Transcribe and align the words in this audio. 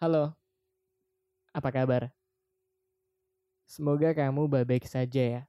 Halo, 0.00 0.32
apa 1.52 1.68
kabar? 1.68 2.08
Semoga 3.68 4.16
kamu 4.16 4.48
baik-baik 4.48 4.88
saja 4.88 5.20
ya. 5.20 5.42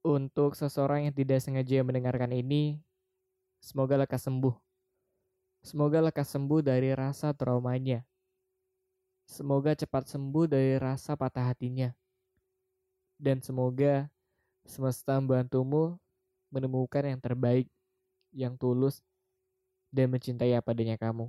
Untuk 0.00 0.56
seseorang 0.56 1.04
yang 1.04 1.12
tidak 1.12 1.44
sengaja 1.44 1.84
mendengarkan 1.84 2.32
ini, 2.32 2.80
semoga 3.60 4.00
lekas 4.00 4.24
sembuh. 4.24 4.56
Semoga 5.60 6.00
lekas 6.00 6.32
sembuh 6.32 6.64
dari 6.64 6.96
rasa 6.96 7.36
traumanya. 7.36 8.08
Semoga 9.28 9.76
cepat 9.76 10.08
sembuh 10.08 10.48
dari 10.48 10.80
rasa 10.80 11.12
patah 11.12 11.52
hatinya. 11.52 11.92
Dan 13.20 13.44
semoga 13.44 14.08
semesta 14.64 15.20
membantumu 15.20 16.00
menemukan 16.48 17.04
yang 17.04 17.20
terbaik, 17.20 17.68
yang 18.32 18.56
tulus, 18.56 19.04
dan 19.92 20.08
mencintai 20.08 20.56
apa 20.56 20.72
adanya 20.72 20.96
kamu. 20.96 21.28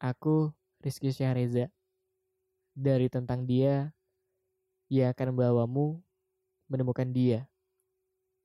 Aku 0.00 0.48
Rizky 0.80 1.12
Syahreza. 1.12 1.68
Dari 2.72 3.12
tentang 3.12 3.44
dia, 3.44 3.92
ia 4.88 5.12
akan 5.12 5.36
membawamu 5.36 6.00
menemukan 6.72 7.04
dia. 7.04 7.44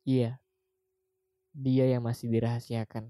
Iya, 0.03 0.35
dia 1.55 1.85
yang 1.87 2.03
masih 2.03 2.27
dirahasiakan. 2.27 3.07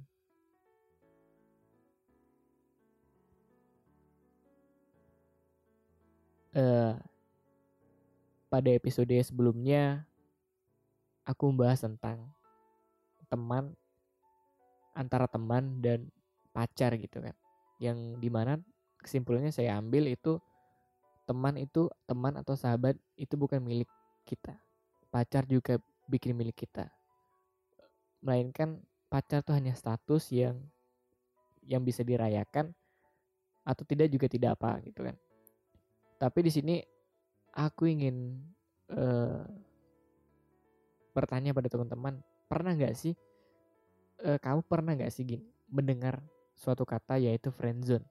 Uh, 6.55 6.95
pada 8.47 8.69
episode 8.71 9.11
sebelumnya, 9.25 10.05
aku 11.25 11.49
membahas 11.49 11.81
tentang 11.81 12.29
teman 13.25 13.73
antara 14.93 15.25
teman 15.25 15.81
dan 15.81 16.07
pacar 16.53 16.95
gitu 16.95 17.19
kan 17.19 17.35
yang 17.81 18.19
di 18.19 18.29
mana 18.31 18.59
kesimpulannya 19.03 19.51
saya 19.51 19.77
ambil 19.77 20.07
itu 20.09 20.39
teman 21.25 21.57
itu 21.57 21.89
teman 22.05 22.37
atau 22.37 22.53
sahabat 22.53 22.95
itu 23.17 23.33
bukan 23.35 23.61
milik 23.61 23.89
kita. 24.25 24.57
Pacar 25.09 25.45
juga 25.45 25.81
bikin 26.05 26.37
milik 26.37 26.65
kita. 26.65 26.89
Melainkan 28.21 28.81
pacar 29.09 29.41
tuh 29.41 29.53
hanya 29.57 29.73
status 29.73 30.29
yang 30.33 30.57
yang 31.65 31.81
bisa 31.81 32.05
dirayakan 32.05 32.73
atau 33.65 33.83
tidak 33.85 34.09
juga 34.13 34.29
tidak 34.29 34.57
apa 34.57 34.81
gitu 34.85 35.01
kan. 35.01 35.17
Tapi 36.21 36.39
di 36.45 36.51
sini 36.53 36.75
aku 37.57 37.89
ingin 37.89 38.37
uh, 38.93 39.41
bertanya 41.15 41.55
pada 41.55 41.71
teman-teman 41.71 42.19
pernah 42.45 42.75
nggak 42.75 42.93
sih 42.93 43.15
uh, 44.27 44.37
kamu 44.37 44.61
pernah 44.67 44.93
nggak 44.93 45.11
sih 45.15 45.23
gini 45.23 45.47
mendengar 45.71 46.19
suatu 46.55 46.87
kata 46.87 47.19
yaitu 47.19 47.51
friendzone. 47.51 48.07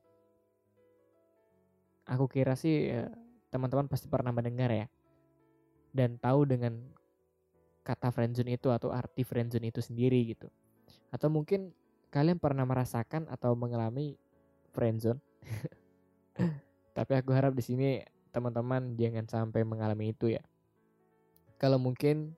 Aku 2.04 2.28
kira 2.28 2.52
sih 2.54 2.92
ya, 2.92 3.08
teman-teman 3.48 3.88
pasti 3.88 4.06
pernah 4.06 4.30
mendengar 4.30 4.68
ya. 4.68 4.86
Dan 5.90 6.20
tahu 6.20 6.44
dengan 6.44 6.76
kata 7.84 8.12
friendzone 8.12 8.60
itu 8.60 8.68
atau 8.68 8.92
arti 8.92 9.24
friendzone 9.24 9.72
itu 9.72 9.80
sendiri 9.80 10.20
gitu. 10.36 10.52
Atau 11.08 11.32
mungkin 11.32 11.72
kalian 12.12 12.36
pernah 12.36 12.68
merasakan 12.68 13.26
atau 13.32 13.56
mengalami 13.56 14.20
friendzone. 14.76 15.18
Tapi 16.96 17.12
aku 17.16 17.30
harap 17.32 17.56
di 17.56 17.64
sini 17.64 17.88
teman-teman 18.34 18.98
jangan 18.98 19.26
sampai 19.30 19.62
mengalami 19.62 20.10
itu 20.12 20.34
ya. 20.34 20.42
Kalau 21.56 21.78
mungkin 21.78 22.34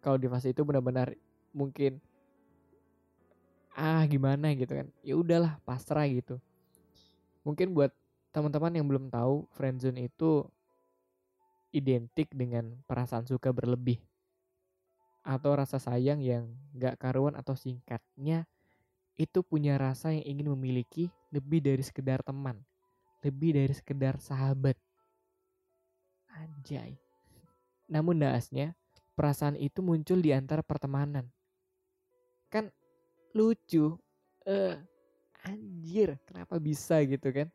kalau 0.00 0.16
di 0.16 0.28
fase 0.28 0.52
itu 0.52 0.64
benar-benar 0.64 1.12
mungkin 1.52 2.00
ah 3.74 4.06
gimana 4.06 4.54
gitu 4.54 4.72
kan. 4.72 4.88
Ya 5.02 5.18
udahlah 5.18 5.58
pasrah 5.66 6.06
gitu. 6.08 6.38
Mungkin 7.44 7.74
buat 7.76 7.92
teman-teman 8.32 8.72
yang 8.72 8.86
belum 8.88 9.12
tahu 9.12 9.44
friendzone 9.54 10.08
itu 10.08 10.46
identik 11.74 12.30
dengan 12.30 12.78
perasaan 12.86 13.26
suka 13.26 13.50
berlebih 13.50 13.98
atau 15.26 15.56
rasa 15.56 15.80
sayang 15.80 16.20
yang 16.22 16.52
gak 16.76 17.00
karuan 17.00 17.34
atau 17.34 17.56
singkatnya 17.56 18.46
itu 19.18 19.42
punya 19.42 19.74
rasa 19.80 20.12
yang 20.14 20.38
ingin 20.38 20.52
memiliki 20.54 21.10
lebih 21.32 21.64
dari 21.64 21.82
sekedar 21.82 22.20
teman 22.22 22.62
lebih 23.24 23.56
dari 23.56 23.72
sekedar 23.72 24.20
sahabat. 24.20 24.76
Anjay. 26.28 27.00
Namun 27.88 28.20
naasnya 28.20 28.76
perasaan 29.16 29.56
itu 29.56 29.80
muncul 29.80 30.20
di 30.20 30.36
antara 30.36 30.60
pertemanan. 30.60 31.32
Kan 32.52 32.68
lucu. 33.34 33.98
Eh. 34.46 34.74
Uh, 34.74 34.76
anjir 35.44 36.16
kenapa 36.24 36.56
bisa 36.56 36.96
gitu 37.04 37.28
kan? 37.28 37.52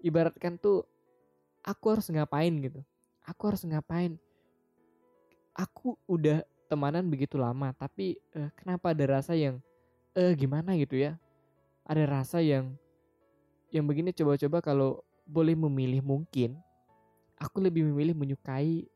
Ibaratkan 0.00 0.56
tuh 0.56 0.88
aku 1.60 1.84
harus 1.92 2.08
ngapain 2.08 2.52
gitu? 2.64 2.80
Aku 3.28 3.52
harus 3.52 3.60
ngapain? 3.68 4.16
Aku 5.52 6.00
udah 6.08 6.40
temanan 6.66 7.04
begitu 7.06 7.36
lama 7.36 7.76
tapi 7.76 8.16
uh, 8.32 8.48
kenapa 8.56 8.96
ada 8.96 9.20
rasa 9.20 9.36
yang 9.36 9.60
eh 10.16 10.30
uh, 10.30 10.32
gimana 10.32 10.72
gitu 10.80 10.96
ya? 10.96 11.20
Ada 11.84 12.08
rasa 12.08 12.40
yang 12.40 12.72
yang 13.68 13.84
begini 13.84 14.14
coba-coba 14.16 14.64
kalau 14.64 15.04
boleh 15.28 15.56
memilih 15.56 16.00
mungkin 16.00 16.56
aku 17.40 17.58
lebih 17.60 17.84
memilih 17.90 18.14
menyukai 18.14 18.86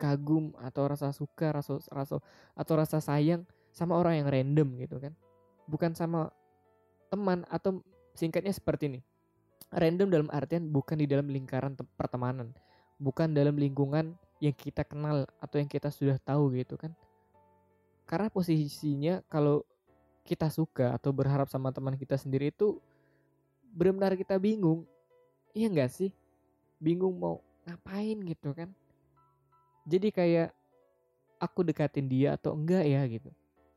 kagum 0.00 0.54
atau 0.58 0.90
rasa 0.90 1.14
suka 1.14 1.54
rasa 1.54 1.78
rasa 1.90 2.18
atau 2.54 2.74
rasa 2.74 2.98
sayang 2.98 3.46
sama 3.70 3.94
orang 3.94 4.22
yang 4.22 4.28
random 4.28 4.68
gitu 4.80 4.96
kan 4.98 5.12
bukan 5.68 5.92
sama 5.92 6.32
teman 7.12 7.44
atau 7.52 7.84
singkatnya 8.16 8.50
seperti 8.50 8.88
ini. 8.90 9.00
Random 9.68 10.08
dalam 10.08 10.28
artian 10.32 10.64
bukan 10.72 10.96
di 10.96 11.04
dalam 11.04 11.28
lingkaran 11.28 11.76
pertemanan, 11.94 12.56
bukan 12.96 13.36
dalam 13.36 13.54
lingkungan 13.60 14.16
yang 14.40 14.56
kita 14.56 14.80
kenal 14.82 15.28
atau 15.44 15.56
yang 15.60 15.68
kita 15.68 15.92
sudah 15.92 16.16
tahu 16.16 16.56
gitu 16.56 16.80
kan. 16.80 16.96
Karena 18.08 18.32
posisinya 18.32 19.20
kalau 19.28 19.60
kita 20.24 20.48
suka 20.48 20.96
atau 20.96 21.12
berharap 21.12 21.52
sama 21.52 21.68
teman 21.68 22.00
kita 22.00 22.16
sendiri 22.16 22.48
itu 22.48 22.80
benar-benar 23.76 24.16
kita 24.16 24.40
bingung. 24.40 24.88
Iya 25.52 25.68
enggak 25.68 25.92
sih? 25.92 26.10
Bingung 26.80 27.20
mau 27.20 27.44
ngapain 27.68 28.16
gitu 28.24 28.56
kan. 28.56 28.72
Jadi 29.84 30.08
kayak 30.08 30.48
aku 31.36 31.60
dekatin 31.60 32.08
dia 32.08 32.40
atau 32.40 32.56
enggak 32.56 32.88
ya 32.88 33.04
gitu 33.04 33.28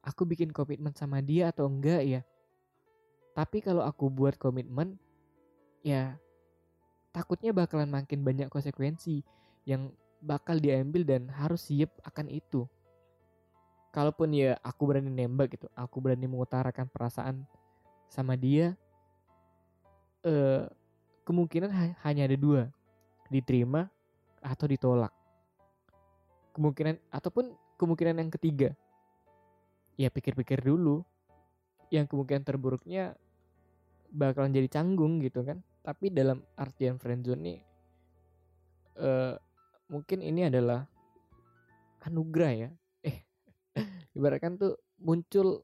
aku 0.02 0.26
bikin 0.26 0.50
komitmen 0.50 0.94
sama 0.98 1.22
dia 1.22 1.54
atau 1.54 1.70
enggak 1.70 2.02
ya. 2.06 2.22
Tapi 3.32 3.64
kalau 3.64 3.86
aku 3.86 4.12
buat 4.12 4.36
komitmen, 4.36 5.00
ya 5.86 6.20
takutnya 7.16 7.56
bakalan 7.56 7.88
makin 7.88 8.24
banyak 8.26 8.48
konsekuensi 8.52 9.24
yang 9.64 9.94
bakal 10.22 10.58
diambil 10.60 11.06
dan 11.06 11.30
harus 11.32 11.70
siap 11.70 11.90
akan 12.06 12.28
itu. 12.28 12.68
Kalaupun 13.92 14.32
ya 14.32 14.56
aku 14.64 14.88
berani 14.88 15.12
nembak 15.12 15.56
gitu, 15.60 15.68
aku 15.76 16.00
berani 16.00 16.24
mengutarakan 16.24 16.88
perasaan 16.88 17.44
sama 18.08 18.40
dia, 18.40 18.76
eh, 20.24 20.64
kemungkinan 21.28 21.70
ha 21.72 21.84
hanya 22.08 22.28
ada 22.28 22.38
dua, 22.40 22.72
diterima 23.28 23.92
atau 24.40 24.66
ditolak. 24.68 25.12
Kemungkinan 26.56 27.00
ataupun 27.12 27.52
kemungkinan 27.76 28.16
yang 28.20 28.32
ketiga, 28.32 28.70
ya 29.96 30.12
pikir-pikir 30.12 30.62
dulu. 30.64 31.04
Yang 31.92 32.16
kemungkinan 32.16 32.44
terburuknya 32.48 33.20
bakalan 34.12 34.56
jadi 34.56 34.68
canggung 34.72 35.20
gitu 35.20 35.44
kan. 35.44 35.60
Tapi 35.82 36.14
dalam 36.14 36.46
artian 36.56 37.02
friendzone 37.02 37.42
nih 37.42 37.60
uh, 39.02 39.36
mungkin 39.88 40.20
ini 40.22 40.48
adalah 40.48 40.86
anugerah 42.06 42.54
ya. 42.68 42.70
Eh 43.06 43.18
ibaratkan 44.18 44.56
tuh 44.60 44.78
muncul 45.00 45.64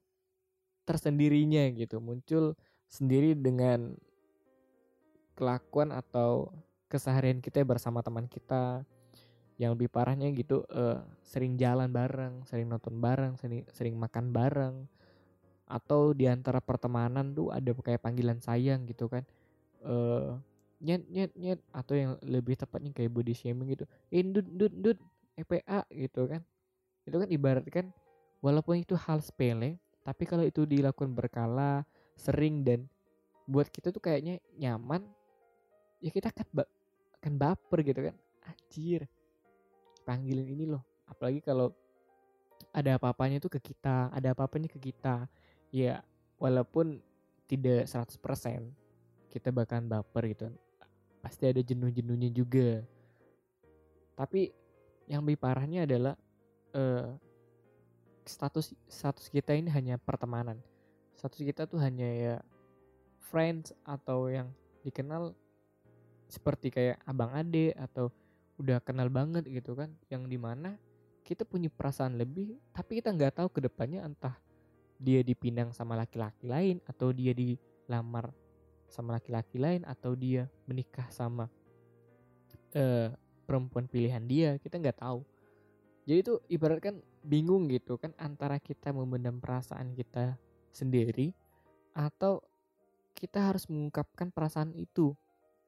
tersendirinya 0.87 1.67
gitu. 1.75 1.99
Muncul 1.99 2.55
sendiri 2.87 3.35
dengan 3.35 3.95
kelakuan 5.35 5.93
atau 5.93 6.49
keseharian 6.87 7.43
kita 7.43 7.61
bersama 7.67 7.99
teman 8.01 8.25
kita 8.25 8.81
yang 9.57 9.73
lebih 9.73 9.89
parahnya 9.89 10.29
gitu 10.37 10.61
uh, 10.69 11.01
sering 11.25 11.57
jalan 11.57 11.89
bareng, 11.89 12.45
sering 12.45 12.69
nonton 12.69 13.01
bareng, 13.01 13.33
sering, 13.41 13.65
sering 13.73 13.97
makan 13.97 14.29
bareng 14.29 14.85
atau 15.67 16.15
di 16.15 16.29
antara 16.29 16.63
pertemanan 16.63 17.35
tuh 17.35 17.51
ada 17.51 17.73
kayak 17.75 17.99
panggilan 17.99 18.39
sayang 18.39 18.85
gitu 18.85 19.09
kan. 19.09 19.25
Uh, 19.81 20.37
nyet 20.77 21.01
nyet 21.09 21.33
nyet 21.33 21.59
atau 21.73 21.97
yang 21.97 22.11
lebih 22.21 22.53
tepatnya 22.53 22.93
kayak 22.93 23.09
body 23.09 23.33
shaming 23.33 23.73
gitu. 23.73 23.89
Indut 24.13 24.45
eh, 24.45 24.53
dut 24.53 24.73
dut 24.77 24.97
EPA 25.35 25.83
gitu 25.89 26.29
kan. 26.29 26.41
Itu 27.03 27.17
kan 27.17 27.29
ibarat 27.33 27.65
kan 27.67 27.89
walaupun 28.45 28.85
itu 28.85 28.93
hal 28.93 29.25
sepele, 29.25 29.81
tapi 30.05 30.29
kalau 30.29 30.45
itu 30.45 30.69
dilakukan 30.69 31.17
berkala, 31.17 31.81
sering 32.13 32.61
dan 32.61 32.85
buat 33.49 33.65
kita 33.73 33.89
tuh 33.89 33.99
kayaknya 34.05 34.37
nyaman, 34.53 35.01
ya 35.97 36.13
kita 36.13 36.29
akan 36.29 36.47
ba 36.53 36.63
akan 37.17 37.33
baper 37.41 37.79
gitu 37.81 38.05
kan. 38.05 38.15
Anjir 38.45 39.09
panggilan 40.07 40.47
ini 40.47 40.63
loh. 40.63 40.87
Apalagi 41.03 41.43
kalau 41.43 41.75
ada 42.71 42.95
apa-apanya 42.95 43.43
tuh 43.43 43.51
ke 43.51 43.59
kita 43.59 44.07
ada 44.15 44.31
apa-apanya 44.31 44.71
ke 44.71 44.79
kita. 44.79 45.27
Ya 45.67 45.99
walaupun 46.39 47.03
tidak 47.51 47.91
100% 47.91 48.15
kita 49.27 49.51
bakalan 49.51 49.91
baper 49.91 50.31
gitu. 50.31 50.47
Pasti 51.19 51.43
ada 51.51 51.59
jenuh-jenuhnya 51.59 52.31
juga. 52.31 52.87
Tapi 54.15 54.55
yang 55.11 55.27
lebih 55.27 55.43
parahnya 55.43 55.83
adalah 55.83 56.15
uh, 56.71 57.11
status 58.27 58.75
status 58.87 59.27
kita 59.27 59.55
ini 59.55 59.67
hanya 59.71 59.99
pertemanan. 59.99 60.59
Status 61.15 61.43
kita 61.43 61.67
tuh 61.67 61.79
hanya 61.83 62.07
ya 62.07 62.35
friends 63.27 63.75
atau 63.83 64.31
yang 64.31 64.47
dikenal 64.83 65.35
seperti 66.27 66.71
kayak 66.71 66.99
abang 67.07 67.31
ade 67.31 67.71
atau 67.75 68.11
udah 68.57 68.81
kenal 68.81 69.09
banget 69.09 69.45
gitu 69.45 69.77
kan 69.77 69.93
yang 70.09 70.25
di 70.25 70.37
mana 70.37 70.77
kita 71.21 71.45
punya 71.45 71.69
perasaan 71.69 72.17
lebih 72.17 72.57
tapi 72.73 73.01
kita 73.01 73.13
nggak 73.13 73.41
tahu 73.41 73.49
ke 73.53 73.59
depannya 73.61 74.01
entah 74.01 74.33
dia 74.97 75.21
dipinang 75.21 75.71
sama 75.73 75.93
laki-laki 75.93 76.49
lain 76.49 76.81
atau 76.89 77.13
dia 77.13 77.31
dilamar 77.37 78.33
sama 78.89 79.19
laki-laki 79.19 79.61
lain 79.61 79.85
atau 79.85 80.17
dia 80.17 80.49
menikah 80.65 81.05
sama 81.13 81.45
uh, 82.73 83.13
perempuan 83.45 83.85
pilihan 83.85 84.23
dia 84.25 84.49
kita 84.59 84.81
nggak 84.81 84.99
tahu. 84.99 85.21
Jadi 86.07 86.19
itu 86.23 86.33
ibarat 86.47 86.79
kan 86.79 86.95
bingung 87.19 87.67
gitu 87.67 87.99
kan 87.99 88.15
antara 88.15 88.57
kita 88.63 88.95
memendam 88.95 89.43
perasaan 89.43 89.91
kita 89.91 90.39
sendiri 90.71 91.35
atau 91.91 92.39
kita 93.11 93.51
harus 93.51 93.67
mengungkapkan 93.67 94.31
perasaan 94.31 94.71
itu 94.77 95.11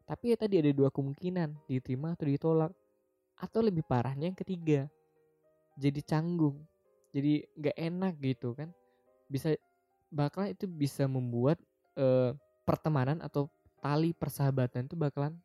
tapi 0.09 0.33
ya 0.33 0.38
tadi 0.41 0.57
ada 0.57 0.73
dua 0.73 0.89
kemungkinan 0.89 1.69
diterima 1.69 2.17
atau 2.17 2.25
ditolak. 2.25 2.73
Atau 3.38 3.61
lebih 3.61 3.85
parahnya 3.85 4.33
yang 4.33 4.35
ketiga 4.35 4.89
jadi 5.77 6.01
canggung. 6.01 6.65
Jadi 7.13 7.45
nggak 7.53 7.77
enak 7.77 8.13
gitu 8.17 8.57
kan. 8.57 8.73
Bisa 9.29 9.53
bakalan 10.09 10.57
itu 10.57 10.65
bisa 10.65 11.06
membuat 11.06 11.61
uh, 11.94 12.33
pertemanan 12.65 13.21
atau 13.21 13.53
tali 13.85 14.09
persahabatan 14.17 14.89
itu 14.89 14.97
bakalan 14.97 15.38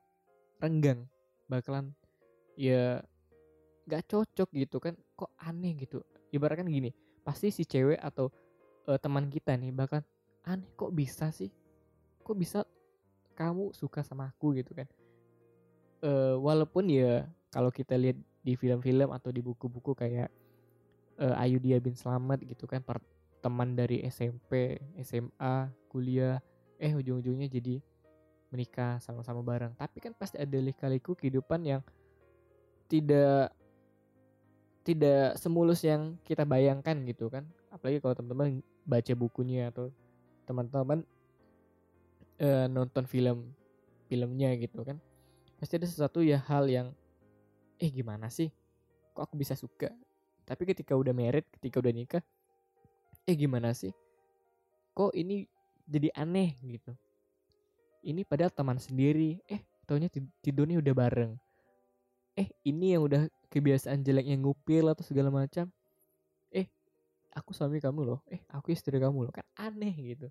renggang. 0.64 1.04
Bakalan 1.44 1.92
ya 2.56 3.04
gak 3.84 4.08
cocok 4.08 4.48
gitu 4.56 4.80
kan. 4.80 4.96
Kok 5.12 5.28
aneh 5.44 5.76
gitu. 5.76 6.00
Ibaratkan 6.32 6.72
gini 6.72 6.96
pasti 7.20 7.52
si 7.52 7.68
cewek 7.68 8.00
atau 8.00 8.32
uh, 8.88 8.96
teman 8.96 9.28
kita 9.28 9.60
nih 9.60 9.76
bahkan 9.76 10.00
aneh 10.48 10.72
kok 10.72 10.88
bisa 10.88 11.28
sih? 11.28 11.52
Kok 12.24 12.36
bisa 12.40 12.64
kamu 13.34 13.74
suka 13.74 14.06
sama 14.06 14.30
aku 14.30 14.54
gitu 14.56 14.72
kan. 14.72 14.88
Uh, 16.04 16.36
walaupun 16.38 16.88
ya 16.88 17.26
kalau 17.50 17.72
kita 17.72 17.96
lihat 17.96 18.18
di 18.44 18.54
film-film 18.54 19.10
atau 19.10 19.32
di 19.32 19.40
buku-buku 19.40 19.96
kayak 19.96 20.28
uh, 21.18 21.42
Ayu 21.42 21.56
Dia 21.58 21.80
bin 21.80 21.96
Slamet 21.96 22.44
gitu 22.44 22.68
kan 22.68 22.84
per 22.84 23.00
teman 23.44 23.76
dari 23.76 24.00
SMP 24.08 24.80
SMA 25.04 25.68
kuliah 25.92 26.40
eh 26.80 26.92
ujung-ujungnya 26.92 27.48
jadi 27.48 27.80
menikah 28.52 29.02
sama-sama 29.02 29.42
bareng. 29.42 29.74
Tapi 29.74 29.98
kan 29.98 30.12
pasti 30.14 30.38
ada 30.38 30.58
lika-liku 30.60 31.18
kehidupan 31.18 31.60
yang 31.66 31.82
tidak 32.86 33.50
tidak 34.84 35.40
semulus 35.40 35.80
yang 35.82 36.20
kita 36.22 36.44
bayangkan 36.44 36.94
gitu 37.08 37.32
kan. 37.32 37.48
Apalagi 37.72 37.98
kalau 37.98 38.14
teman-teman 38.14 38.60
baca 38.84 39.12
bukunya 39.16 39.72
atau 39.72 39.88
teman-teman 40.44 41.02
e, 42.38 42.66
nonton 42.70 43.04
film 43.06 43.54
filmnya 44.06 44.54
gitu 44.58 44.84
kan. 44.84 44.98
Pasti 45.58 45.78
ada 45.80 45.86
sesuatu 45.88 46.20
ya 46.20 46.42
hal 46.44 46.68
yang 46.68 46.88
eh 47.78 47.90
gimana 47.90 48.30
sih? 48.30 48.50
Kok 49.14 49.22
aku 49.30 49.34
bisa 49.38 49.54
suka? 49.54 49.90
Tapi 50.44 50.62
ketika 50.68 50.92
udah 50.92 51.14
married 51.16 51.46
ketika 51.58 51.80
udah 51.80 51.92
nikah 51.94 52.22
eh 53.24 53.36
gimana 53.36 53.72
sih? 53.72 53.94
Kok 54.92 55.16
ini 55.16 55.48
jadi 55.88 56.12
aneh? 56.14 56.54
Gitu. 56.60 56.92
Ini 58.04 58.22
padahal 58.28 58.52
teman 58.52 58.76
sendiri. 58.76 59.40
Eh 59.48 59.64
taunya 59.88 60.12
tidurnya 60.44 60.78
udah 60.78 60.94
bareng. 60.94 61.32
Eh 62.36 62.50
ini 62.66 62.98
yang 62.98 63.06
udah 63.06 63.30
kebiasaan 63.48 64.02
jeleknya 64.04 64.36
ngupil 64.36 64.90
atau 64.92 65.06
segala 65.06 65.32
macam. 65.32 65.70
Eh 66.52 66.68
aku 67.32 67.56
suami 67.56 67.80
kamu 67.80 68.04
loh. 68.04 68.20
Eh 68.28 68.44
aku 68.52 68.76
istri 68.76 69.00
kamu 69.00 69.30
loh. 69.30 69.32
Kan 69.32 69.46
aneh 69.56 69.94
gitu 69.96 70.28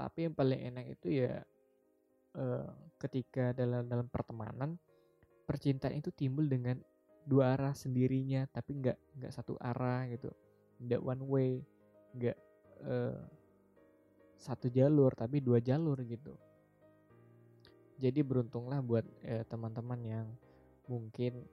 tapi 0.00 0.24
yang 0.24 0.32
paling 0.32 0.72
enak 0.72 0.96
itu 0.96 1.20
ya 1.28 1.44
ketika 2.96 3.52
dalam 3.52 3.84
dalam 3.84 4.08
pertemanan 4.08 4.80
percintaan 5.44 5.98
itu 5.98 6.08
timbul 6.14 6.46
dengan 6.48 6.78
dua 7.26 7.52
arah 7.58 7.76
sendirinya 7.76 8.48
tapi 8.48 8.80
nggak 8.80 8.96
nggak 9.20 9.32
satu 9.34 9.58
arah 9.60 10.08
gitu. 10.08 10.32
Nggak 10.80 11.02
one 11.04 11.24
way 11.28 11.50
nggak 12.16 12.38
satu 14.40 14.72
jalur 14.72 15.12
tapi 15.12 15.44
dua 15.44 15.60
jalur 15.60 16.00
gitu. 16.06 16.32
Jadi 18.00 18.24
beruntunglah 18.24 18.80
buat 18.80 19.04
teman-teman 19.52 20.00
yang 20.00 20.26
mungkin 20.88 21.44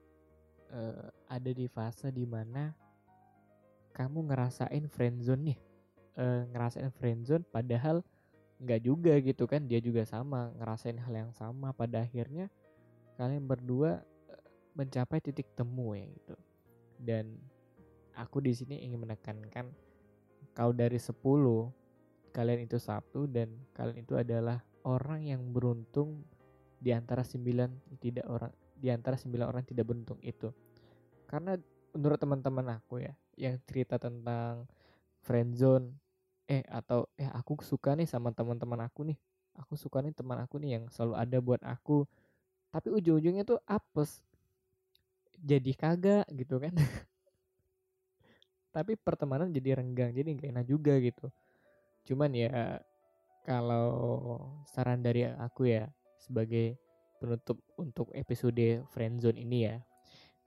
ada 1.27 1.51
di 1.51 1.67
fase 1.67 2.13
di 2.13 2.23
mana 2.23 2.71
kamu 3.91 4.29
ngerasain 4.29 4.85
friendzone 4.88 5.41
nih. 5.51 5.59
Ngerasain 6.53 6.94
friendzone 6.95 7.44
padahal 7.49 8.05
nggak 8.57 8.81
juga 8.81 9.13
gitu 9.21 9.45
kan 9.45 9.69
dia 9.69 9.77
juga 9.77 10.01
sama 10.06 10.50
ngerasain 10.57 10.98
hal 10.98 11.13
yang 11.13 11.31
sama. 11.33 11.74
Pada 11.74 12.06
akhirnya 12.06 12.50
kalian 13.18 13.45
berdua 13.45 14.01
mencapai 14.77 15.21
titik 15.21 15.50
temu 15.57 15.94
ya 15.98 16.06
gitu. 16.06 16.36
Dan 16.98 17.38
aku 18.18 18.42
di 18.42 18.54
sini 18.54 18.81
ingin 18.81 19.01
menekankan 19.06 19.69
kau 20.57 20.74
dari 20.74 20.98
10 20.98 21.13
kalian 22.33 22.62
itu 22.65 22.77
satu 22.77 23.25
dan 23.30 23.50
kalian 23.74 24.06
itu 24.06 24.13
adalah 24.18 24.62
orang 24.86 25.25
yang 25.25 25.42
beruntung 25.54 26.25
di 26.77 26.94
antara 26.94 27.25
sembilan 27.25 27.98
tidak 27.98 28.25
orang 28.30 28.54
di 28.77 28.94
antara 28.94 29.18
sembilan 29.18 29.45
orang 29.50 29.63
tidak 29.65 29.86
beruntung 29.89 30.21
itu. 30.21 30.50
Karena 31.25 31.57
menurut 31.98 32.21
teman-teman 32.21 32.77
aku 32.77 33.01
ya 33.01 33.13
yang 33.38 33.57
cerita 33.65 33.98
tentang 33.98 34.69
friendzone 35.25 35.94
eh 36.47 36.63
atau 36.71 37.11
eh 37.19 37.27
aku 37.27 37.59
suka 37.59 37.94
nih 37.94 38.07
sama 38.07 38.31
teman-teman 38.31 38.88
aku 38.88 39.03
nih. 39.03 39.19
Aku 39.59 39.75
suka 39.75 39.99
nih 39.99 40.15
teman 40.15 40.39
aku 40.39 40.57
nih 40.63 40.79
yang 40.79 40.83
selalu 40.88 41.13
ada 41.19 41.38
buat 41.44 41.61
aku. 41.61 42.07
Tapi 42.71 42.88
ujung-ujungnya 42.91 43.44
tuh 43.44 43.59
apes. 43.67 44.23
Jadi 45.38 45.75
kagak 45.75 46.25
gitu 46.33 46.57
kan. 46.57 46.73
Tapi 48.75 48.94
pertemanan 48.95 49.49
jadi 49.51 49.81
renggang 49.81 50.13
jadi 50.13 50.38
gak 50.38 50.49
enak 50.53 50.66
juga 50.69 50.94
gitu. 51.01 51.27
Cuman 52.07 52.31
ya 52.31 52.80
kalau 53.47 53.89
saran 54.69 54.99
dari 55.04 55.25
aku 55.27 55.71
ya 55.71 55.87
sebagai 56.19 56.75
penutup 57.18 57.57
untuk 57.80 58.13
episode 58.13 58.85
friendzone 58.94 59.42
ini 59.42 59.57
ya 59.66 59.75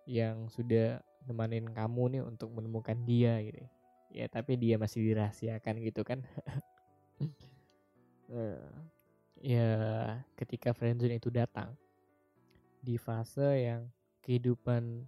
yang 0.07 0.47
sudah 0.53 1.03
nemanin 1.27 1.69
kamu 1.71 2.19
nih 2.19 2.23
untuk 2.25 2.53
menemukan 2.55 2.97
dia 3.05 3.41
gitu 3.43 3.67
ya 3.67 3.71
tapi 4.31 4.59
dia 4.59 4.77
masih 4.77 5.07
dirahasiakan 5.07 5.75
gitu 5.83 6.03
kan 6.03 6.23
uh, 8.33 8.67
ya 9.41 9.69
ketika 10.35 10.75
friendzone 10.75 11.17
itu 11.17 11.31
datang 11.31 11.73
di 12.81 12.97
fase 12.97 13.71
yang 13.71 13.89
kehidupan 14.25 15.07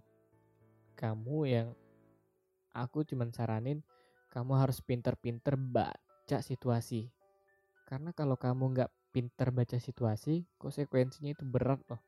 kamu 0.95 1.37
yang 1.49 1.67
aku 2.73 3.03
cuman 3.03 3.33
saranin 3.33 3.81
kamu 4.31 4.57
harus 4.57 4.81
pinter-pinter 4.81 5.57
baca 5.57 6.39
situasi 6.41 7.09
karena 7.93 8.09
kalau 8.15 8.39
kamu 8.39 8.73
nggak 8.73 8.91
pintar 9.13 9.53
baca 9.53 9.77
situasi, 9.77 10.49
konsekuensinya 10.57 11.37
itu 11.37 11.45
berat 11.45 11.77
loh. 11.85 12.01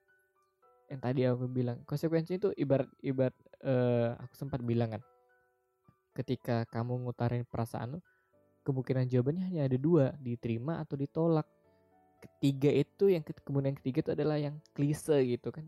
Yang 0.89 0.99
tadi 1.05 1.21
aku 1.29 1.45
bilang, 1.45 1.77
konsekuensinya 1.85 2.37
itu 2.41 2.49
ibarat 2.57 2.89
ibarat 3.05 3.37
uh, 3.61 4.17
aku 4.17 4.33
sempat 4.33 4.65
bilang 4.65 4.97
kan. 4.97 5.01
Ketika 6.15 6.63
kamu 6.71 7.03
ngutarin 7.03 7.43
perasaan 7.43 7.99
kemungkinan 8.63 9.11
jawabannya 9.11 9.43
hanya 9.51 9.61
ada 9.67 9.77
dua, 9.77 10.15
diterima 10.17 10.79
atau 10.79 10.95
ditolak. 10.95 11.45
Ketiga 12.23 12.71
itu 12.71 13.11
yang 13.11 13.21
kemudian 13.21 13.75
ketiga 13.77 14.01
itu 14.01 14.11
adalah 14.15 14.39
yang 14.39 14.57
klise 14.73 15.19
gitu 15.27 15.51
kan. 15.51 15.67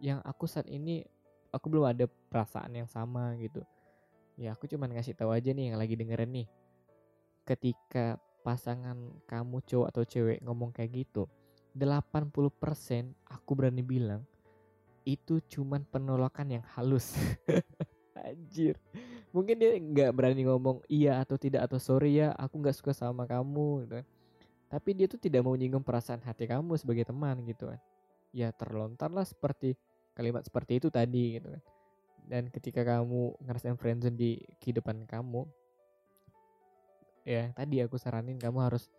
Yang 0.00 0.24
aku 0.24 0.44
saat 0.48 0.66
ini 0.66 1.04
aku 1.52 1.70
belum 1.70 1.86
ada 1.86 2.08
perasaan 2.08 2.74
yang 2.74 2.88
sama 2.88 3.36
gitu. 3.38 3.62
Ya 4.40 4.56
aku 4.56 4.66
cuman 4.66 4.90
ngasih 4.90 5.14
tahu 5.14 5.30
aja 5.30 5.54
nih 5.54 5.70
yang 5.70 5.78
lagi 5.78 5.94
dengerin 5.94 6.32
nih. 6.42 6.48
Ketika 7.44 8.18
pasangan 8.44 9.24
kamu 9.24 9.64
cowok 9.64 9.88
atau 9.88 10.04
cewek 10.04 10.44
ngomong 10.44 10.68
kayak 10.68 10.92
gitu 10.92 11.24
80% 11.72 13.16
aku 13.24 13.50
berani 13.56 13.80
bilang 13.80 14.20
itu 15.08 15.40
cuman 15.48 15.82
penolakan 15.88 16.60
yang 16.60 16.64
halus 16.76 17.16
anjir 18.28 18.76
mungkin 19.34 19.58
dia 19.58 19.74
nggak 19.74 20.14
berani 20.14 20.46
ngomong 20.46 20.86
iya 20.86 21.18
atau 21.18 21.34
tidak 21.34 21.66
atau 21.66 21.82
sorry 21.82 22.22
ya 22.22 22.30
aku 22.38 22.62
nggak 22.62 22.76
suka 22.78 22.94
sama 22.94 23.26
kamu 23.26 23.82
gitu. 23.84 23.94
Kan. 23.98 24.06
tapi 24.70 24.90
dia 24.90 25.06
tuh 25.06 25.18
tidak 25.22 25.42
mau 25.46 25.54
nyinggung 25.54 25.82
perasaan 25.82 26.18
hati 26.22 26.50
kamu 26.50 26.74
sebagai 26.78 27.06
teman 27.06 27.42
gitu 27.46 27.70
kan. 27.70 27.80
Ya 28.34 28.50
terlontarlah 28.54 29.22
seperti 29.26 29.78
kalimat 30.14 30.42
seperti 30.46 30.78
itu 30.82 30.88
tadi 30.90 31.38
gitu 31.38 31.50
kan. 31.50 31.62
Dan 32.24 32.42
ketika 32.50 32.82
kamu 32.86 33.38
ngerasain 33.42 33.78
friendzone 33.78 34.16
di 34.16 34.38
kehidupan 34.62 35.06
kamu 35.06 35.46
ya 37.24 37.50
tadi 37.56 37.80
aku 37.80 37.96
saranin 37.96 38.36
kamu 38.36 38.60
harus 38.60 38.92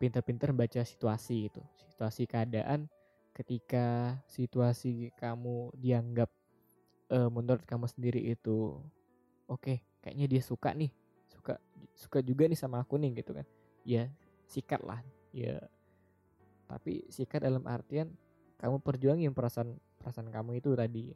pinter-pinter 0.00 0.52
baca 0.52 0.80
situasi 0.80 1.52
itu 1.52 1.62
situasi 1.92 2.24
keadaan 2.24 2.88
ketika 3.36 4.16
situasi 4.32 5.12
kamu 5.20 5.72
dianggap 5.76 6.32
uh, 7.12 7.28
menurut 7.28 7.64
kamu 7.68 7.84
sendiri 7.84 8.32
itu 8.32 8.80
oke 9.46 9.62
okay, 9.62 9.76
kayaknya 10.02 10.26
dia 10.26 10.42
suka 10.42 10.74
nih 10.74 10.90
suka 11.26 11.58
suka 11.94 12.18
juga 12.22 12.46
nih 12.50 12.58
sama 12.58 12.82
aku 12.82 12.98
nih 12.98 13.22
gitu 13.22 13.34
kan. 13.34 13.46
Ya 13.86 14.10
sikat 14.46 14.82
lah. 14.82 15.02
Ya. 15.30 15.62
Tapi 16.66 17.06
sikat 17.10 17.46
dalam 17.46 17.62
artian 17.66 18.10
kamu 18.58 18.82
perjuangin 18.82 19.30
perasaan 19.30 19.78
perasaan 20.02 20.30
kamu 20.30 20.58
itu 20.58 20.74
tadi. 20.74 21.14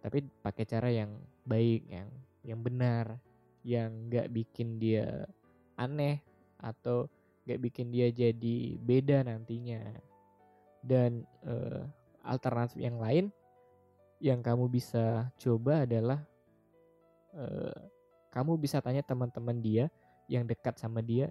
Tapi 0.00 0.22
pakai 0.42 0.64
cara 0.66 0.88
yang 0.88 1.18
baik 1.42 1.82
yang 1.90 2.08
yang 2.46 2.60
benar 2.62 3.18
yang 3.66 4.08
nggak 4.08 4.32
bikin 4.32 4.80
dia 4.80 5.28
aneh 5.76 6.22
atau 6.56 7.10
nggak 7.44 7.60
bikin 7.60 7.90
dia 7.90 8.08
jadi 8.14 8.78
beda 8.78 9.26
nantinya. 9.26 9.82
Dan 10.80 11.26
uh, 11.44 11.84
alternatif 12.24 12.80
yang 12.80 12.96
lain 13.02 13.28
yang 14.20 14.40
kamu 14.40 14.68
bisa 14.68 15.28
coba 15.40 15.84
adalah 15.84 16.29
uh, 17.36 17.78
kamu 18.30 18.56
bisa 18.58 18.78
tanya 18.78 19.02
teman-teman 19.02 19.58
dia 19.58 19.90
yang 20.30 20.46
dekat 20.46 20.78
sama 20.78 21.02
dia 21.02 21.30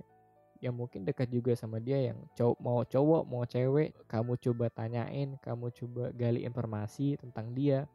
yang 0.59 0.75
mungkin 0.75 1.07
dekat 1.07 1.31
juga 1.31 1.55
sama 1.55 1.79
dia 1.79 2.11
yang 2.11 2.19
cowok 2.35 2.57
mau 2.59 2.83
cowok 2.83 3.23
mau 3.23 3.43
cewek 3.47 3.95
kamu 4.11 4.35
coba 4.43 4.65
tanyain 4.67 5.39
kamu 5.39 5.71
coba 5.71 6.11
gali 6.11 6.43
informasi 6.43 7.15
tentang 7.15 7.55
dia 7.55 7.87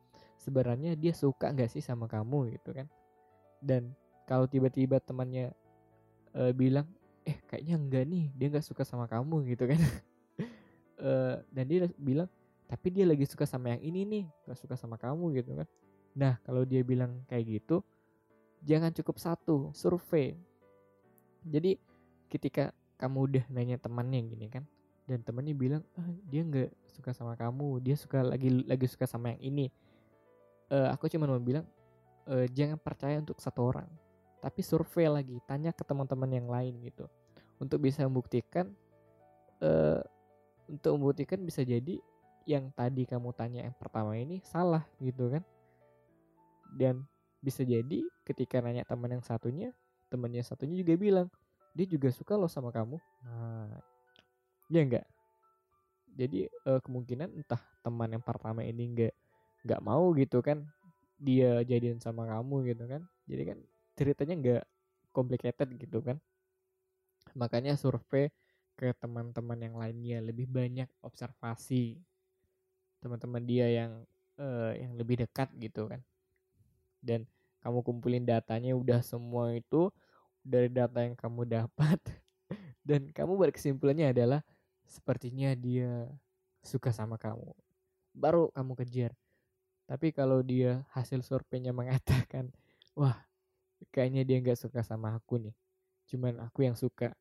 sebenarnya 0.44 0.92
dia 0.98 1.16
suka 1.16 1.48
nggak 1.48 1.70
sih 1.72 1.80
sama 1.80 2.04
kamu 2.04 2.58
gitu 2.58 2.76
kan? 2.76 2.86
Dan 3.64 3.96
kalau 4.28 4.44
tiba-tiba 4.44 5.00
temannya 5.00 5.52
uh, 6.36 6.52
bilang 6.52 6.84
eh 7.24 7.40
kayaknya 7.48 7.80
enggak 7.80 8.04
nih 8.04 8.24
dia 8.36 8.46
nggak 8.52 8.66
suka 8.66 8.84
sama 8.84 9.08
kamu 9.08 9.56
gitu 9.56 9.64
kan? 9.64 9.80
Uh, 11.00 11.40
dan 11.54 11.64
dia 11.64 11.88
bilang 11.96 12.28
tapi 12.68 12.88
dia 12.92 13.04
lagi 13.08 13.24
suka 13.28 13.44
sama 13.44 13.76
yang 13.76 13.82
ini 13.84 14.00
nih 14.04 14.24
nggak 14.48 14.58
suka 14.58 14.74
sama 14.76 15.00
kamu 15.00 15.40
gitu 15.40 15.56
kan? 15.56 15.68
Nah 16.12 16.36
kalau 16.44 16.68
dia 16.68 16.84
bilang 16.84 17.24
kayak 17.24 17.60
gitu 17.60 17.80
jangan 18.64 18.90
cukup 18.90 19.20
satu 19.20 19.70
survei. 19.76 20.34
Jadi 21.44 21.76
ketika 22.32 22.72
kamu 22.96 23.18
udah 23.30 23.44
nanya 23.52 23.76
temannya 23.76 24.24
gini 24.24 24.48
kan 24.48 24.64
dan 25.04 25.20
temannya 25.20 25.52
bilang 25.52 25.82
ah, 26.00 26.08
dia 26.24 26.40
nggak 26.40 26.72
suka 26.88 27.12
sama 27.12 27.36
kamu 27.36 27.84
dia 27.84 27.92
suka 28.00 28.24
lagi 28.24 28.64
lagi 28.64 28.86
suka 28.88 29.04
sama 29.04 29.36
yang 29.36 29.54
ini. 29.54 29.66
Uh, 30.72 30.88
aku 30.88 31.12
cuma 31.12 31.28
mau 31.28 31.36
bilang 31.36 31.68
uh, 32.24 32.48
jangan 32.48 32.80
percaya 32.80 33.20
untuk 33.20 33.36
satu 33.36 33.68
orang 33.68 33.84
tapi 34.40 34.60
survei 34.60 35.08
lagi 35.08 35.40
tanya 35.48 35.72
ke 35.72 35.80
teman-teman 35.84 36.28
yang 36.28 36.48
lain 36.48 36.76
gitu. 36.84 37.08
Untuk 37.56 37.80
bisa 37.80 38.04
membuktikan 38.04 38.68
uh, 39.64 40.04
untuk 40.68 41.00
membuktikan 41.00 41.40
bisa 41.40 41.64
jadi 41.64 41.96
yang 42.44 42.68
tadi 42.76 43.08
kamu 43.08 43.32
tanya 43.32 43.64
yang 43.64 43.76
pertama 43.76 44.12
ini 44.20 44.44
salah 44.44 44.84
gitu 45.00 45.32
kan. 45.32 45.44
Dan 46.76 47.08
bisa 47.44 47.60
jadi 47.60 48.00
ketika 48.24 48.64
nanya 48.64 48.88
teman 48.88 49.12
yang 49.12 49.20
satunya 49.20 49.76
temannya 50.08 50.40
satunya 50.40 50.80
juga 50.80 50.96
bilang 50.96 51.28
dia 51.76 51.84
juga 51.84 52.08
suka 52.08 52.40
loh 52.40 52.48
sama 52.48 52.72
kamu. 52.72 52.96
Nah 53.28 53.76
ya 54.72 54.80
enggak 54.80 55.04
jadi 56.14 56.48
uh, 56.64 56.80
kemungkinan 56.80 57.36
entah 57.36 57.60
teman 57.84 58.08
yang 58.14 58.24
pertama 58.24 58.64
ini 58.64 58.88
enggak 58.88 59.14
nggak 59.66 59.80
mau 59.82 60.08
gitu 60.16 60.40
kan 60.40 60.64
dia 61.18 61.60
jadian 61.66 62.00
sama 62.00 62.24
kamu 62.24 62.72
gitu 62.72 62.84
kan. 62.88 63.02
Jadi 63.28 63.42
kan 63.44 63.58
ceritanya 63.98 64.34
enggak 64.38 64.64
complicated 65.10 65.68
gitu 65.76 65.98
kan. 66.00 66.16
Makanya 67.34 67.74
survei 67.74 68.30
ke 68.74 68.90
teman-teman 68.98 69.58
yang 69.58 69.74
lainnya 69.78 70.18
lebih 70.22 70.50
banyak 70.50 70.90
observasi 71.02 71.98
teman-teman 72.98 73.42
dia 73.44 73.68
yang 73.70 73.92
uh, 74.38 74.72
yang 74.74 74.94
lebih 74.94 75.26
dekat 75.26 75.50
gitu 75.58 75.90
kan. 75.90 76.00
Dan 77.04 77.26
kamu 77.64 77.80
kumpulin 77.80 78.28
datanya 78.28 78.76
udah 78.76 79.00
semua 79.00 79.56
itu 79.56 79.88
dari 80.44 80.68
data 80.68 81.00
yang 81.00 81.16
kamu 81.16 81.48
dapat. 81.56 81.98
Dan 82.84 83.08
kamu 83.16 83.40
berkesimpulannya 83.40 84.12
adalah 84.12 84.44
sepertinya 84.84 85.56
dia 85.56 86.12
suka 86.60 86.92
sama 86.92 87.16
kamu. 87.16 87.56
Baru 88.12 88.52
kamu 88.52 88.76
kejar. 88.84 89.16
Tapi 89.88 90.12
kalau 90.12 90.44
dia 90.44 90.84
hasil 90.92 91.24
surveinya 91.24 91.72
mengatakan 91.72 92.52
wah 92.92 93.16
kayaknya 93.88 94.28
dia 94.28 94.36
nggak 94.44 94.60
suka 94.60 94.84
sama 94.84 95.16
aku 95.16 95.40
nih. 95.40 95.56
Cuman 96.12 96.44
aku 96.44 96.68
yang 96.68 96.76
suka. 96.76 97.16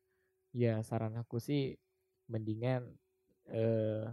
Ya 0.52 0.78
saran 0.84 1.16
aku 1.16 1.40
sih 1.40 1.80
mendingan 2.28 2.84
eh, 3.48 4.06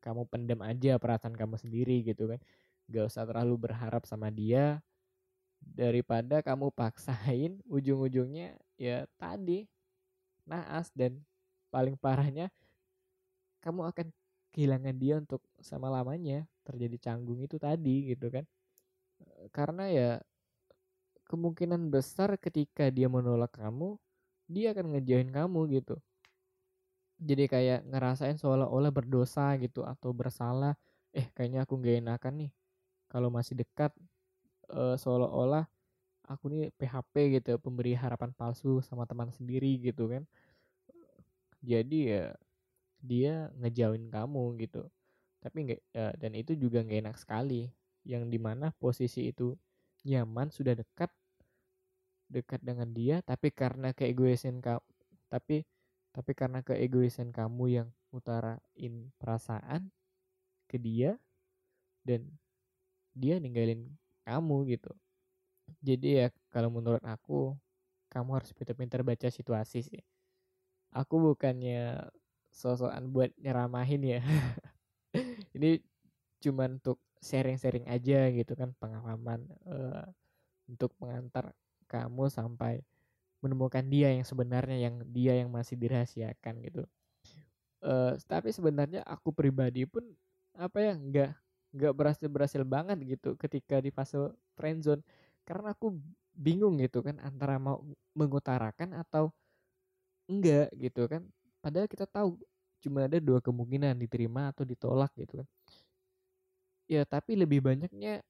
kamu 0.00 0.24
pendam 0.32 0.64
aja 0.64 0.96
perasaan 0.96 1.36
kamu 1.36 1.60
sendiri 1.60 2.00
gitu 2.00 2.32
kan. 2.32 2.40
Gak 2.88 3.12
usah 3.12 3.28
terlalu 3.28 3.68
berharap 3.68 4.08
sama 4.08 4.32
dia 4.32 4.80
daripada 5.66 6.40
kamu 6.46 6.70
paksain 6.70 7.58
ujung-ujungnya 7.66 8.54
ya 8.78 9.10
tadi. 9.18 9.66
Naas 10.46 10.94
dan 10.94 11.26
paling 11.74 11.98
parahnya 11.98 12.54
kamu 13.58 13.90
akan 13.90 14.06
kehilangan 14.54 14.94
dia 14.94 15.18
untuk 15.18 15.42
sama 15.58 15.90
lamanya 15.90 16.46
terjadi 16.62 17.10
canggung 17.10 17.42
itu 17.42 17.58
tadi 17.58 18.14
gitu 18.14 18.30
kan. 18.30 18.46
Karena 19.50 19.90
ya 19.90 20.10
kemungkinan 21.26 21.90
besar 21.90 22.38
ketika 22.38 22.86
dia 22.94 23.10
menolak 23.10 23.50
kamu 23.58 23.98
dia 24.46 24.70
akan 24.70 24.94
ngejauhin 24.94 25.34
kamu 25.34 25.82
gitu. 25.82 25.98
Jadi 27.18 27.48
kayak 27.50 27.88
ngerasain 27.90 28.38
seolah-olah 28.38 28.92
berdosa 28.94 29.56
gitu 29.58 29.82
atau 29.82 30.14
bersalah. 30.14 30.78
Eh 31.10 31.26
kayaknya 31.34 31.66
aku 31.66 31.80
gak 31.82 31.98
enakan 31.98 32.34
nih. 32.46 32.50
Kalau 33.10 33.32
masih 33.32 33.58
dekat 33.58 33.90
uh, 34.72 34.96
seolah-olah 34.98 35.66
aku 36.26 36.50
nih 36.50 36.74
PHP 36.74 37.38
gitu 37.38 37.58
pemberi 37.62 37.94
harapan 37.94 38.34
palsu 38.34 38.82
sama 38.82 39.06
teman 39.06 39.30
sendiri 39.30 39.78
gitu 39.78 40.10
kan. 40.10 40.22
Jadi 41.62 42.12
ya 42.12 42.24
dia 43.02 43.34
ngejauhin 43.58 44.10
kamu 44.10 44.58
gitu. 44.62 44.86
Tapi 45.42 45.56
nggak 45.70 45.80
ya, 45.94 46.10
dan 46.18 46.32
itu 46.34 46.58
juga 46.58 46.82
nggak 46.82 47.00
enak 47.06 47.16
sekali. 47.18 47.70
Yang 48.06 48.24
di 48.30 48.38
mana 48.38 48.70
posisi 48.78 49.30
itu 49.30 49.54
nyaman 50.06 50.54
sudah 50.54 50.78
dekat 50.78 51.10
dekat 52.26 52.58
dengan 52.62 52.90
dia 52.90 53.22
tapi 53.22 53.54
karena 53.54 53.94
keegoisan 53.94 54.58
kamu 54.58 54.82
tapi 55.30 55.62
tapi 56.10 56.32
karena 56.34 56.62
keegoisan 56.62 57.30
kamu 57.30 57.64
yang 57.82 57.88
utarain 58.10 58.94
perasaan 59.18 59.90
ke 60.66 60.78
dia 60.78 61.18
dan 62.02 62.26
dia 63.14 63.38
ninggalin 63.38 63.94
kamu 64.26 64.76
gitu. 64.76 64.90
Jadi 65.82 66.26
ya 66.26 66.28
kalau 66.50 66.70
menurut 66.74 67.02
aku 67.06 67.54
kamu 68.10 68.42
harus 68.42 68.50
pintar-pintar 68.50 69.06
baca 69.06 69.30
situasi 69.30 69.86
sih. 69.86 70.02
Aku 70.90 71.22
bukannya 71.22 72.10
sosokan 72.50 73.12
buat 73.12 73.30
nyeramahin 73.38 74.02
ya. 74.18 74.20
Ini 75.56 75.78
cuman 76.42 76.82
untuk 76.82 76.98
sharing-sharing 77.20 77.88
aja 77.88 78.28
gitu 78.32 78.52
kan 78.54 78.72
pengalaman 78.76 79.44
uh, 79.66 80.04
untuk 80.68 80.92
mengantar 81.00 81.52
kamu 81.86 82.28
sampai 82.28 82.82
menemukan 83.40 83.84
dia 83.86 84.10
yang 84.10 84.26
sebenarnya 84.26 84.78
yang 84.90 84.96
dia 85.12 85.38
yang 85.38 85.52
masih 85.52 85.78
dirahasiakan 85.78 86.54
gitu. 86.66 86.82
Uh, 87.84 88.16
tapi 88.26 88.50
sebenarnya 88.50 89.04
aku 89.04 89.30
pribadi 89.30 89.84
pun 89.84 90.02
apa 90.56 90.80
ya 90.80 90.92
nggak 90.96 91.32
nggak 91.76 91.92
berhasil 91.92 92.28
berhasil 92.32 92.62
banget 92.64 92.98
gitu 93.04 93.36
ketika 93.36 93.84
di 93.84 93.92
fase 93.92 94.16
friendzone 94.56 95.04
karena 95.44 95.76
aku 95.76 95.92
bingung 96.36 96.80
gitu 96.80 97.04
kan 97.04 97.20
antara 97.20 97.60
mau 97.60 97.84
mengutarakan 98.16 98.96
atau 98.96 99.32
enggak 100.28 100.72
gitu 100.76 101.06
kan. 101.06 101.22
Padahal 101.60 101.86
kita 101.88 102.08
tahu 102.08 102.40
cuma 102.82 103.08
ada 103.08 103.18
dua 103.18 103.40
kemungkinan 103.40 103.96
diterima 103.96 104.52
atau 104.52 104.64
ditolak 104.64 105.12
gitu 105.16 105.44
kan. 105.44 105.48
Ya 106.86 107.02
tapi 107.04 107.34
lebih 107.34 107.60
banyaknya 107.64 108.22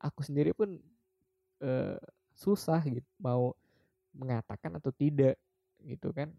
aku 0.00 0.24
sendiri 0.24 0.54
pun 0.56 0.78
uh, 1.60 1.98
susah 2.34 2.80
gitu 2.86 3.04
mau 3.20 3.52
mengatakan 4.14 4.74
atau 4.78 4.90
tidak 4.94 5.36
gitu 5.82 6.10
kan. 6.14 6.30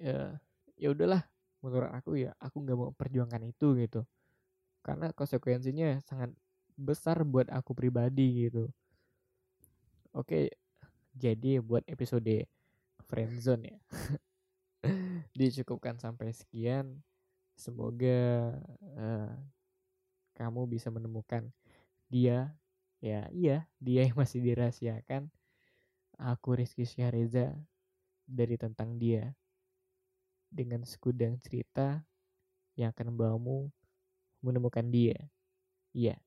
Ya 0.00 0.36
ya 0.76 0.90
udahlah 0.90 1.22
menurut 1.62 1.90
aku 1.94 2.18
ya 2.18 2.34
aku 2.42 2.58
nggak 2.58 2.78
mau 2.78 2.90
perjuangkan 2.90 3.42
itu 3.46 3.78
gitu 3.78 4.02
karena 4.82 5.14
konsekuensinya 5.14 5.98
sangat 6.02 6.34
besar 6.74 7.22
buat 7.22 7.48
aku 7.48 7.72
pribadi 7.72 8.50
gitu. 8.50 8.68
Oke 10.12 10.52
jadi 11.12 11.60
buat 11.60 11.84
episode 11.88 12.48
friendzone 13.06 13.68
ya. 13.68 13.78
Dicukupkan 15.38 16.00
sampai 16.00 16.32
sekian. 16.32 17.04
Semoga 17.52 18.56
uh, 18.96 19.32
kamu 20.34 20.64
bisa 20.66 20.88
menemukan 20.88 21.52
dia. 22.08 22.56
Ya 23.02 23.26
iya 23.34 23.66
dia 23.82 24.08
yang 24.08 24.16
masih 24.16 24.40
dirahasiakan. 24.40 25.28
Aku 26.16 26.54
Rizky 26.54 26.88
Syahreza 26.88 27.52
dari 28.24 28.56
tentang 28.56 28.96
dia. 28.96 29.36
Dengan 30.52 30.84
segudang 30.84 31.40
cerita 31.40 32.04
yang 32.76 32.92
akan 32.92 33.12
membawamu 33.12 33.68
menemukan 34.42 34.84
dia. 34.90 35.16
Iya, 35.94 36.18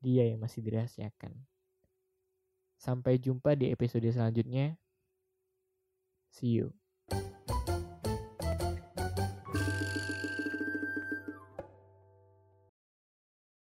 dia 0.00 0.24
yang 0.32 0.40
masih 0.40 0.64
dirahasiakan. 0.64 1.36
Sampai 2.80 3.20
jumpa 3.20 3.54
di 3.54 3.70
episode 3.70 4.04
selanjutnya. 4.10 4.76
See 6.34 6.58
you. 6.58 6.74